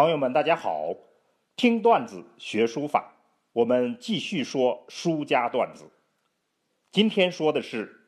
[0.00, 0.96] 朋友们，大家好！
[1.56, 3.12] 听段子学书法，
[3.52, 5.90] 我们继续说书家段子。
[6.90, 8.00] 今天说的是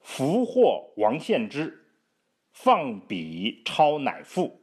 [0.00, 1.84] 俘获王献之，
[2.52, 4.62] 放笔抄乃赋。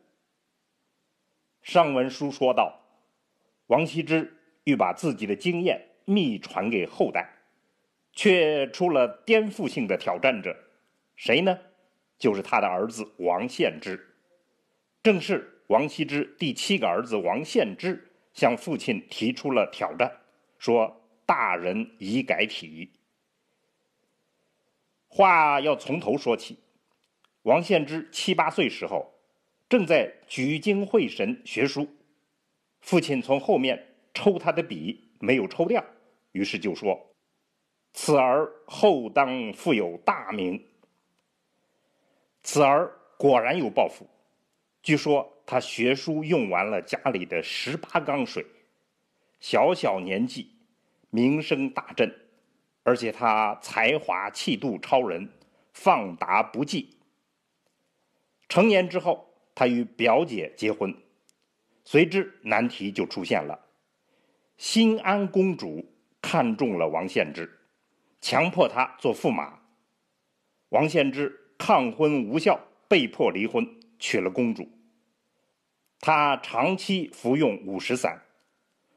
[1.62, 2.82] 上文书说到，
[3.68, 7.36] 王羲之欲把自己的经验秘传给后代，
[8.14, 10.58] 却出了颠覆性的挑战者，
[11.16, 11.60] 谁呢？
[12.18, 14.16] 就是他的儿子王献之，
[15.04, 20.12] 正是王羲之第七个儿子王献之向父亲提出了挑战，
[20.58, 22.92] 说：“大人已改体。”
[25.08, 26.58] 话要从头说起。
[27.44, 29.14] 王献之七八岁时候，
[29.68, 31.88] 正在聚精会神学书，
[32.82, 35.84] 父亲从后面抽他的笔，没有抽掉，
[36.32, 37.00] 于是就说
[37.94, 40.64] ：“此儿后当复有大名。”
[42.44, 44.08] 此儿果然有抱负。
[44.82, 48.46] 据说他学书用完了家里的十八缸水，
[49.40, 50.52] 小小年纪，
[51.10, 52.14] 名声大振，
[52.84, 55.30] 而且他才华气度超人，
[55.74, 56.88] 放达不羁。
[58.48, 60.96] 成年之后，他与表姐结婚，
[61.84, 63.60] 随之难题就出现了。
[64.58, 65.86] 新安公主
[66.22, 67.60] 看中了王献之，
[68.22, 69.60] 强迫他做驸马。
[70.70, 71.40] 王献之。
[71.56, 73.66] 抗婚无效，被迫离婚，
[73.98, 74.68] 娶了公主。
[76.06, 78.22] 他长期服用五石散，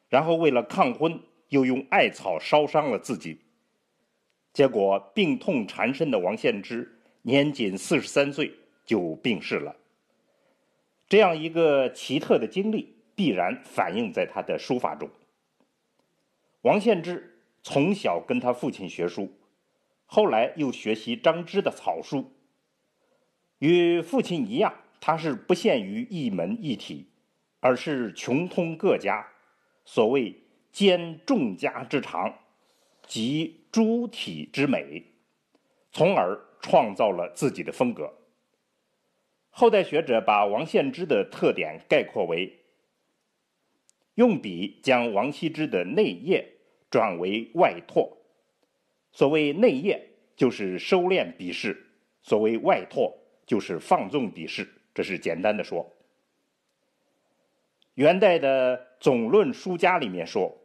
[0.09, 3.39] 然后为了抗婚，又用艾草烧伤了自己。
[4.53, 8.53] 结果病痛缠身的王献之，年仅四十三岁
[8.85, 9.77] 就病逝了。
[11.09, 15.09] 这样一个奇特的经历，必然反映在他的书法中。
[16.63, 19.33] 王献之从小跟他父亲学书，
[20.07, 22.33] 后来又学习张芝的草书。
[23.61, 24.75] 与父亲一样，
[25.07, 27.07] 他是不限于一门一体，
[27.61, 29.25] 而是穷通各家，
[29.85, 30.35] 所谓
[30.73, 32.37] 兼众家之长，
[33.07, 35.05] 集诸体之美，
[35.93, 38.13] 从而创造了自己的风格。
[39.51, 42.59] 后代学者把王献之的特点概括为：
[44.17, 46.55] 用笔将王羲之的内业
[46.91, 48.19] 转为外拓。
[49.13, 51.77] 所谓内业，就是收敛笔势；
[52.23, 53.17] 所谓外拓。
[53.47, 55.87] 就是放纵笔势，这是简单的说。
[57.97, 60.57] 元代的《总论书家》里面说：“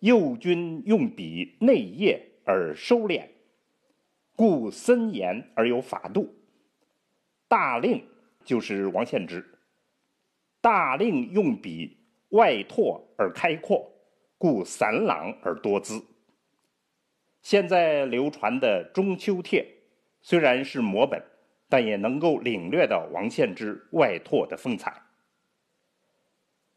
[0.00, 3.26] 右军用笔内业而收敛，
[4.36, 6.34] 故森严而有法度。”
[7.48, 8.06] 大令
[8.44, 9.42] 就是王献之，
[10.60, 11.96] 大令用笔
[12.30, 13.90] 外拓而开阔，
[14.36, 16.04] 故散朗而多姿。
[17.40, 19.62] 现在流传的《中秋帖》
[20.20, 21.22] 虽然是摹本。
[21.68, 25.02] 但也能够领略到王献之外拓的风采。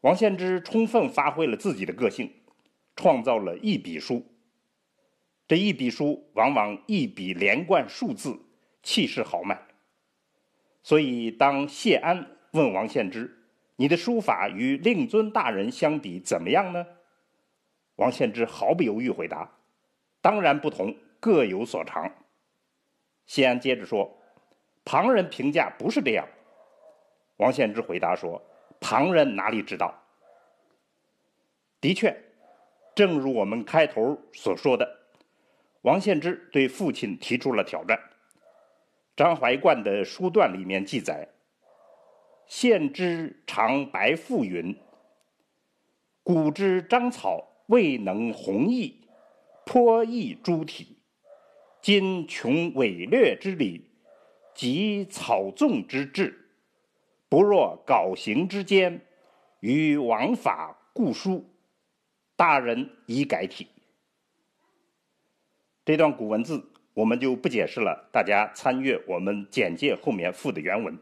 [0.00, 2.32] 王献之充分发挥了自己的个性，
[2.96, 4.24] 创造了一笔书。
[5.46, 8.40] 这一笔书往往一笔连贯数字，
[8.82, 9.60] 气势豪迈。
[10.82, 13.44] 所以，当谢安问王献之
[13.76, 16.86] ：“你的书法与令尊大人相比怎么样呢？”
[17.96, 19.58] 王献之毫不犹豫回答
[20.22, 22.10] ：“当然不同，各有所长。”
[23.26, 24.19] 谢安接着说。
[24.90, 26.26] 旁人评价不是这样，
[27.36, 28.42] 王献之回答说
[28.82, 29.94] ：“旁人哪里知道？
[31.80, 32.20] 的确，
[32.92, 34.98] 正如我们开头所说的，
[35.82, 37.96] 王献之对父亲提出了挑战。
[39.14, 41.28] 张怀灌的书段里面记载
[42.48, 44.76] ：‘献之常白赋云：
[46.24, 49.06] 古之章草未能弘毅，
[49.64, 50.98] 颇异诸体，
[51.80, 53.86] 今穷伪略之理。’”
[54.60, 56.38] 及草纵之志，
[57.30, 59.00] 不若稿行之间，
[59.60, 61.48] 与王法固书，
[62.36, 63.68] 大人已改体。
[65.82, 70.98] 这段古文字我们就不解释了，大家参阅我们简介后面附的原文。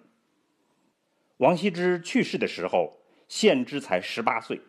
[1.38, 2.97] 王羲之去世的时候，
[3.27, 4.61] 献之才十八岁，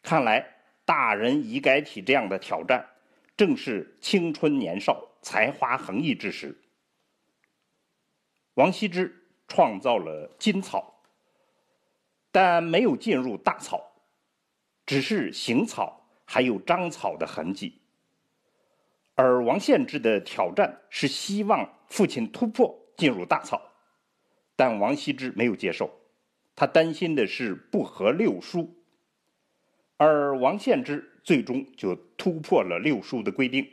[0.00, 0.54] 看来
[0.86, 2.88] 大人已改体这样的挑战，
[3.36, 6.58] 正是青春年少、才华横溢之时。
[8.56, 9.14] 王羲之
[9.46, 11.02] 创造了金草，
[12.32, 13.92] 但没有进入大草，
[14.86, 17.78] 只是行草还有章草的痕迹。
[19.14, 23.60] 而王献之的挑战是希望父亲突破进入大草，
[24.56, 25.90] 但王羲之没有接受，
[26.54, 28.74] 他担心的是不合六书，
[29.98, 33.70] 而王献之最终就突破了六书的规定，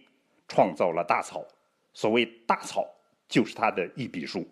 [0.50, 1.42] 创造了大草。
[1.94, 2.86] 所谓大草，
[3.30, 4.46] 就是他的一笔书。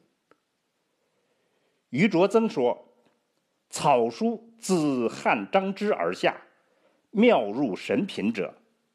[1.92, 2.88] 余卓增说
[3.70, 6.42] ：“草书自汉张之而下，
[7.12, 8.54] 妙入神品者，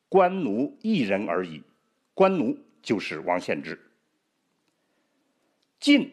[0.08, 1.62] 官奴一人而已。
[2.14, 3.78] 官奴就是王献之。
[5.78, 6.10] 晋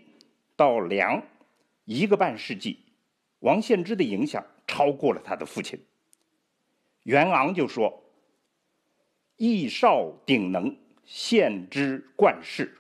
[0.58, 1.24] 到梁
[1.86, 2.80] 一个半世纪，
[3.40, 5.80] 王献之的影响超过了他的父亲。
[7.04, 8.04] 袁昂就说
[9.38, 10.76] ：“艺少鼎能，
[11.06, 12.78] 献之冠世。”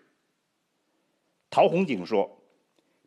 [1.50, 2.44] 陶弘景说：“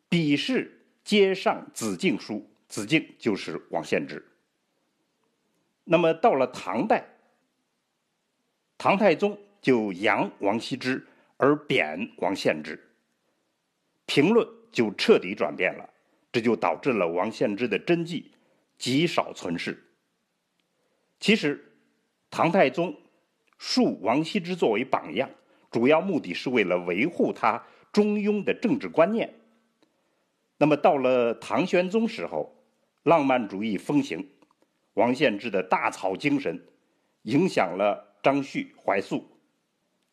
[0.09, 0.76] 鄙视
[1.07, 4.21] 接上子敬书。”子敬就是王献之。
[5.85, 7.07] 那么到了唐代，
[8.77, 11.07] 唐太宗就扬王羲之
[11.37, 12.77] 而贬王献之。
[14.05, 15.89] 评论就彻底转变了，
[16.29, 18.33] 这就导致了王献之的真迹
[18.77, 19.81] 极少存世。
[21.21, 21.71] 其实，
[22.29, 22.93] 唐太宗
[23.57, 25.29] 树王羲之作为榜样，
[25.71, 29.33] 主要目的是为了维护他中庸的政治观念。
[30.57, 32.55] 那么到了唐玄宗时候，
[33.03, 34.29] 浪漫主义风行，
[34.93, 36.67] 王献之的大草精神
[37.23, 39.25] 影响了张旭、怀素，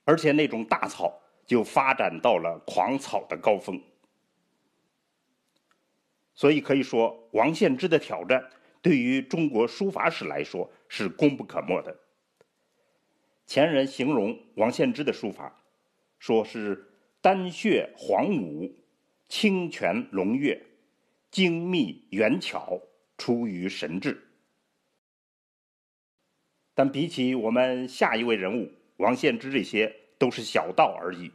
[0.05, 1.20] 而且那种大草。
[1.46, 3.79] 就发展到了狂草的高峰，
[6.32, 8.49] 所以可以说，王献之的挑战
[8.81, 11.94] 对于中国书法史来说是功不可没的。
[13.47, 15.61] 前人形容王献之的书法，
[16.19, 18.75] 说是丹血黄武，
[19.37, 20.65] 清泉龙跃，
[21.33, 22.81] 精密圆巧，
[23.19, 24.29] 出于神智。
[26.73, 29.93] 但比起我们下一位人物王献之这些。
[30.17, 31.33] 都是小道而已，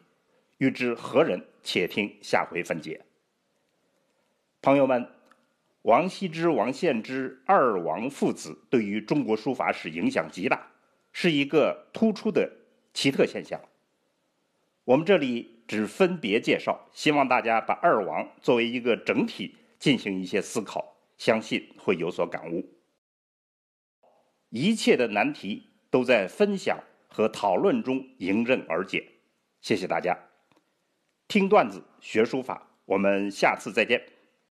[0.59, 3.01] 欲知何人，且听下回分解。
[4.61, 5.05] 朋友们，
[5.81, 10.71] 王羲之、王献之二王父子对于中国书法史影响极大，
[11.11, 12.49] 是一个突出的
[12.93, 13.61] 奇特现象。
[14.89, 22.67] 我们这里只分别介绍，希望大家把二王作为一个整体进行一些思考，相信会有所感悟。
[24.49, 26.79] 一切的难题都在分享。
[27.11, 29.03] 和讨论中迎刃而解，
[29.61, 30.15] 谢谢大家。
[31.27, 34.18] 听段子学书法，我们下次再见。